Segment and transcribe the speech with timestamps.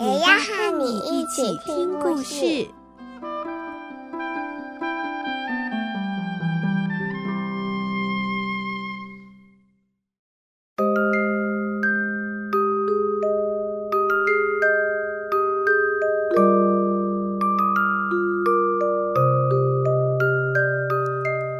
[0.00, 2.66] 也要和你一起听故事。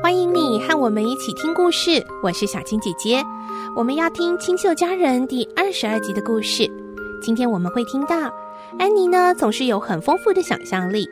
[0.02, 3.22] 欢迎你和我们一起听故事，我是小青姐姐。
[3.76, 6.79] 我们要听《清秀佳人》第二十二集的故事。
[7.20, 8.32] 今天我们会听到，
[8.78, 11.08] 安妮呢总是有很丰富的想象力。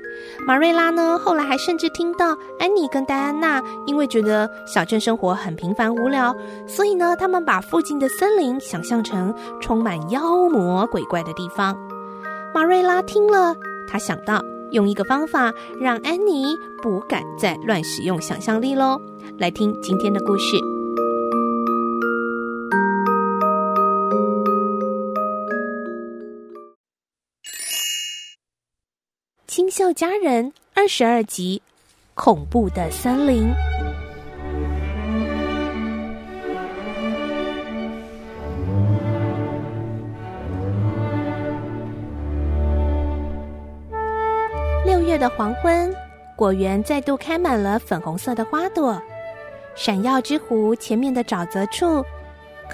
[0.47, 6.35] 马瑞拉呢后来还甚至听到安妮跟戴安娜因为觉得小镇生活很平凡无聊，
[6.67, 11.77] 所以呢他们把附近的森林想象成充满妖魔鬼怪的地方。
[12.55, 13.55] 马瑞拉听了，
[13.87, 19.01] 她想到用一个方法让安妮不敢再乱使用想象力喽。
[19.39, 20.78] 来听今天的故事。
[29.79, 31.63] 清秀佳人二十二集：
[32.15, 33.49] 恐怖的森林。
[44.85, 45.95] 六月的黄昏，
[46.35, 49.01] 果园再度开满了粉红色的花朵。
[49.77, 52.05] 闪耀之湖前面的沼泽处，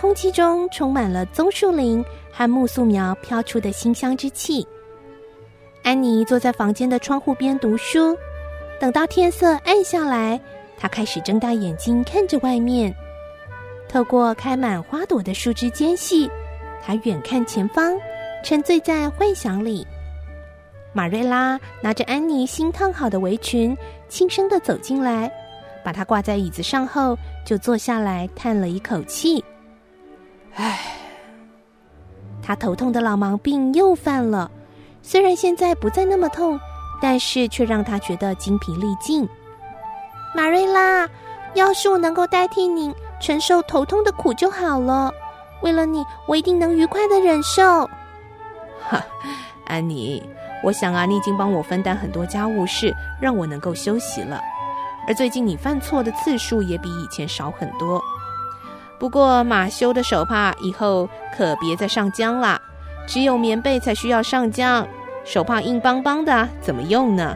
[0.01, 2.03] 空气中充满了棕树林
[2.33, 4.67] 和苜蓿苗飘出的馨香之气。
[5.85, 8.17] 安妮坐在房间的窗户边读书，
[8.81, 10.41] 等到天色暗下来，
[10.79, 12.93] 她开始睁大眼睛看着外面。
[13.87, 16.29] 透过开满花朵的树枝间隙，
[16.83, 17.95] 她远看前方，
[18.43, 19.87] 沉醉在幻想里。
[20.95, 23.77] 玛瑞拉拿着安妮新烫好的围裙，
[24.09, 25.31] 轻声的走进来，
[25.85, 27.15] 把它挂在椅子上后，
[27.45, 29.45] 就坐下来叹了一口气
[30.57, 30.81] ：“唉，
[32.41, 34.51] 她头痛的老毛病又犯了。”
[35.07, 36.59] 虽然现在不再那么痛，
[36.99, 39.29] 但是却让他觉得精疲力尽。
[40.35, 41.07] 马瑞拉，
[41.53, 45.13] 要是我能够代替你承受头痛的苦就好了。
[45.61, 47.85] 为了你，我一定能愉快的忍受。
[48.89, 49.05] 哈，
[49.69, 50.23] 安妮，
[50.65, 54.41] 我想啊，你已经帮我分担很多家务事，让我能够休息了。
[55.07, 58.03] 而最近你犯错的次数也比以前少很多。
[58.99, 62.59] 不过马修的手帕以后可别再上浆啦。
[63.07, 64.87] 只有棉被才需要上浆，
[65.25, 67.35] 手帕硬邦邦的，怎么用呢？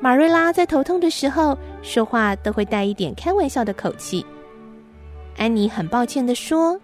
[0.00, 4.24] 马瑞拉在头痛的时候说话都会带一点开玩笑的口气。
[5.38, 6.78] 安妮很抱歉地说：“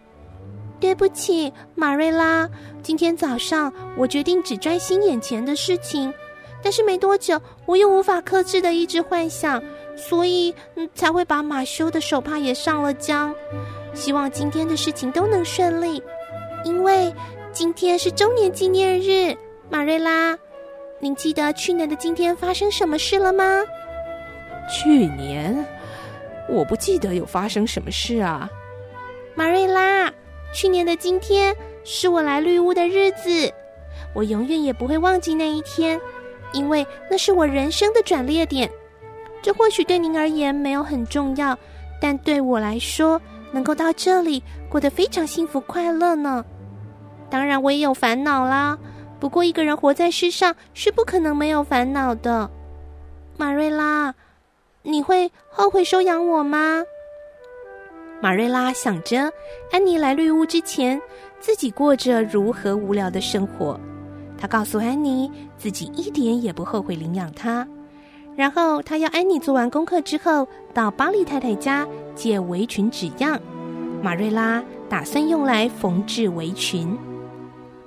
[0.81, 2.49] 对不起，马瑞拉，
[2.83, 6.13] 今天早上我决定只专心眼前的事情，
[6.63, 9.63] 但是没多久我又无法克制的一直幻想，
[9.97, 10.55] 所以
[10.95, 13.35] 才会把马修的手帕也上了浆。
[13.93, 16.03] 希望今天的事情都能顺利，
[16.65, 17.13] 因为。”
[17.53, 19.37] 今天是周年纪念日，
[19.69, 20.39] 玛瑞拉，
[21.01, 23.63] 您记得去年的今天发生什么事了吗？
[24.71, 25.67] 去年，
[26.49, 28.49] 我不记得有发生什么事啊。
[29.35, 30.13] 玛瑞拉，
[30.55, 33.53] 去年的今天是我来绿屋的日子，
[34.15, 36.01] 我永远也不会忘记那一天，
[36.53, 38.71] 因为那是我人生的转捩点。
[39.43, 41.59] 这或许对您而言没有很重要，
[42.01, 46.45] 但对我来说，能够到这里过得非常幸福快乐呢。
[47.31, 48.77] 当然，我也有烦恼啦。
[49.21, 52.51] 不过，一个人活在世上是不可能没有烦恼的。
[53.37, 54.15] 马瑞拉，
[54.83, 56.83] 你会后悔收养我吗？
[58.21, 59.33] 马瑞拉想着
[59.73, 61.01] 安妮来绿屋之前，
[61.39, 63.79] 自己过着如何无聊的生活。
[64.37, 67.67] 她告诉安妮，自己一点也不后悔领养她。
[68.37, 73.39] 然后，她要安妮做完功课之后，到巴利太太家借围裙纸样。
[74.03, 76.99] 马瑞拉打算用来缝制围裙。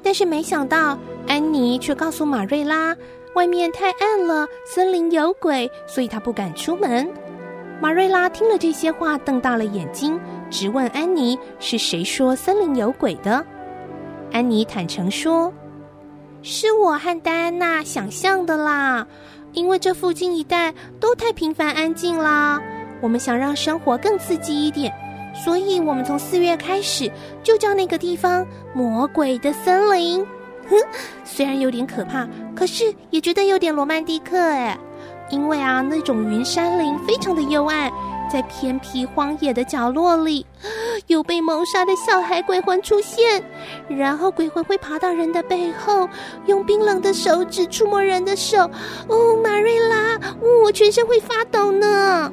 [0.04, 2.96] 但是没想到，安妮却告诉马瑞拉，
[3.36, 7.10] 外面太暗了，森林有鬼，所以她不敢出门。
[7.82, 10.20] 马瑞拉听了这些话，瞪大了眼睛，
[10.50, 13.44] 直问安妮是谁说森林有鬼的。
[14.32, 15.52] 安妮坦诚说
[16.44, 19.08] ：“是我和戴安娜想象的啦，
[19.54, 22.62] 因为这附近一带都太平凡安静啦，
[23.02, 24.94] 我们想让生活更刺激一点。”
[25.34, 30.26] 所以，我们从四月开始就叫那个地方“魔鬼的森林”。
[30.70, 30.78] 哼
[31.26, 34.78] 虽然有点可怕，可是也觉得有点罗曼蒂克哎。
[35.30, 37.92] 因为啊，那种云山林非常的幽暗，
[38.32, 40.46] 在偏僻荒野的角落里，
[41.08, 43.44] 有被谋杀的小孩鬼魂出现，
[43.88, 46.08] 然后鬼魂会爬到人的背后，
[46.46, 48.70] 用冰冷的手指触摸人的手。
[49.08, 50.20] 哦，玛瑞拉，
[50.64, 52.32] 我全身会发抖呢。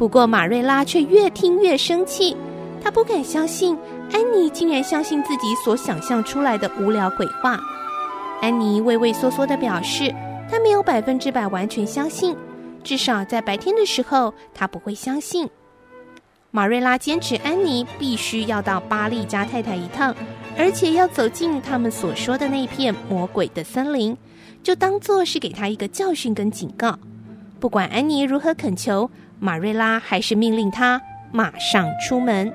[0.00, 2.34] 不过马瑞拉却越听越生气，
[2.82, 3.76] 她不敢相信
[4.10, 7.60] 安妮竟然相信自己所想象出来的无聊鬼话。
[8.40, 10.10] 安妮畏畏缩缩地表示。
[10.50, 12.36] 他没有百分之百完全相信，
[12.82, 15.48] 至少在白天的时候，他不会相信。
[16.50, 20.12] 马瑞拉坚持安妮必须要到巴利家太太一趟，
[20.58, 24.16] 而且要走进他们所说的那片魔鬼的森林，
[24.60, 26.98] 就当做是给他一个教训跟警告。
[27.60, 29.08] 不管安妮如何恳求，
[29.42, 31.00] 马瑞拉还是命令他
[31.32, 32.52] 马上出门。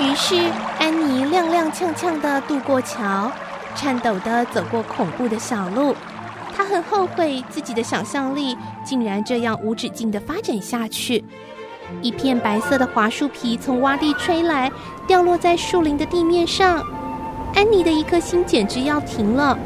[0.00, 0.34] 于是，
[0.78, 3.30] 安妮踉踉跄跄的渡过桥，
[3.74, 5.94] 颤抖的走过恐怖的小路。
[6.56, 11.22] 她很后悔自己的想象力竟然这样无止境的发展下去。
[12.02, 14.70] 一片白色的桦树皮从洼地吹来，
[15.06, 16.82] 掉落在树林的地面上。
[17.54, 19.58] 安妮的一颗心简直要停了。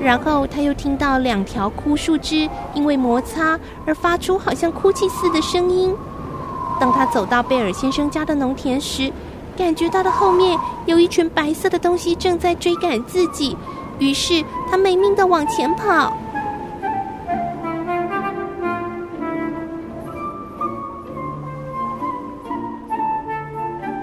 [0.00, 5.94] 然后，她又听到两条枯树枝因为摩擦而发出好像哭泣似的声音。
[6.78, 9.10] 当她走到贝尔先生家的农田时，
[9.56, 13.56] 感觉到的后面有一群白色的东西正在追赶自己，
[13.98, 16.12] 于是他没命的往前跑。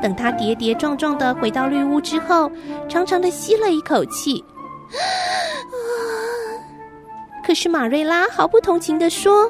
[0.03, 2.51] 等他跌跌撞撞的回到绿屋之后，
[2.89, 4.43] 长长的吸了一口气。
[7.47, 9.49] 可是玛瑞拉毫不同情的说：“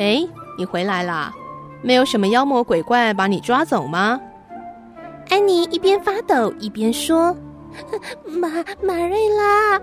[0.00, 1.34] 哎，你回来啦？
[1.82, 4.18] 没有什么妖魔鬼怪把你抓走吗？”
[5.28, 7.36] 安妮一边发抖一边说
[8.24, 8.48] ：“马
[8.82, 9.80] 马瑞拉，啊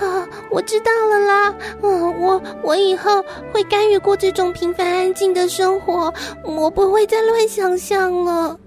[0.00, 3.22] 啊，我知道了啦，嗯，我我以后
[3.52, 6.12] 会甘于过这种平凡安静的生活，
[6.44, 8.58] 我不会再乱想象了。”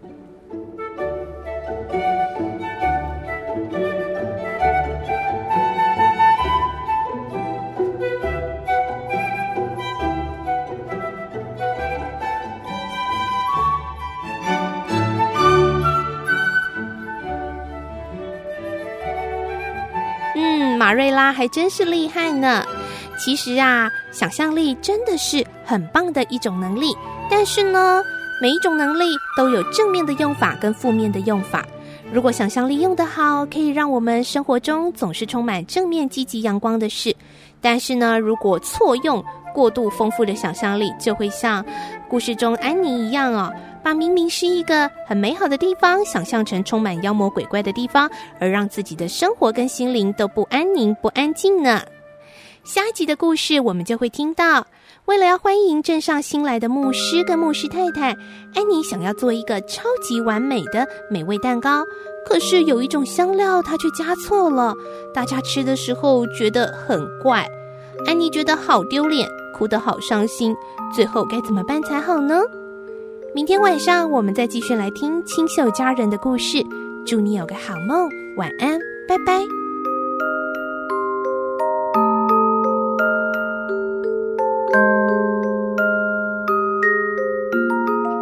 [21.00, 22.62] 瑞拉还真是厉害呢。
[23.18, 26.94] 其实啊，想象力真的是很棒的一种能力。
[27.32, 28.04] 但是呢，
[28.42, 29.06] 每一种能力
[29.38, 31.66] 都有正面的用法跟负面的用法。
[32.12, 37.16] 如果想象力用得好，可以让我们生活中总是充满正面、积极、阳光的事。
[37.62, 39.24] 但是呢，如果错用，
[39.54, 41.66] 过度丰富的想象力，就会像
[42.10, 43.54] 故事中安妮一样哦。
[43.84, 48.10] 把明明是一个很美好的地方，想象成充满妖魔鬼怪的地方，
[48.40, 51.82] 而让自己的生活跟心灵都不安宁、不安静呢。
[52.64, 54.68] 下一集的故事，我们就会听到，
[55.06, 58.16] 为了要欢迎镇上新来的牧师跟牧师太太，
[58.54, 61.84] 安妮想要做一个超级完美的美味蛋糕，
[62.28, 64.76] 可是有一种香料，她却加错了，
[65.14, 67.48] 大家吃的时候觉得很怪，
[68.06, 70.56] 安妮觉得好丢脸，哭得好伤心，
[70.94, 72.40] 最后该怎么办才好呢？
[73.40, 76.62] 明天晚上我们再继续来听清秀佳人的故事
[77.06, 78.06] 祝你有个好梦
[78.36, 78.78] 晚安
[79.08, 79.40] 拜拜。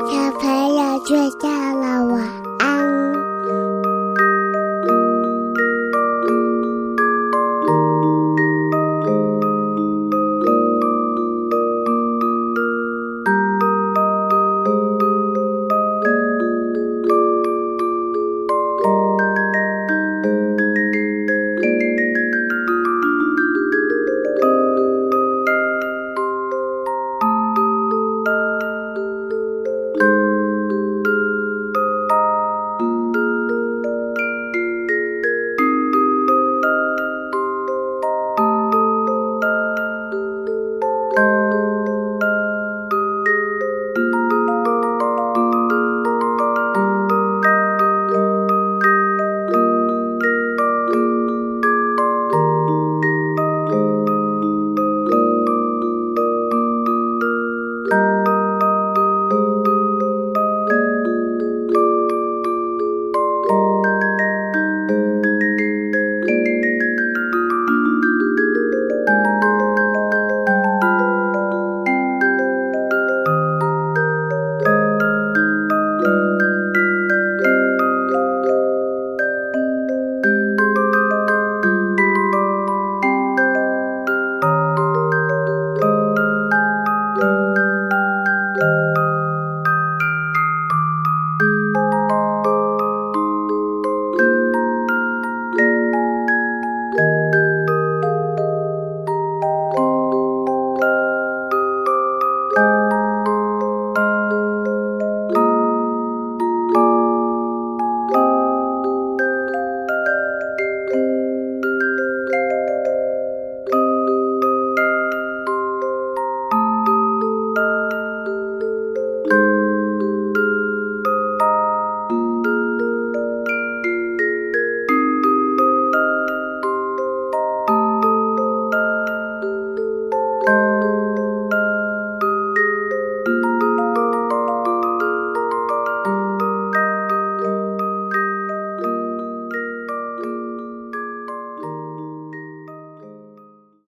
[0.06, 1.67] 小朋友睡觉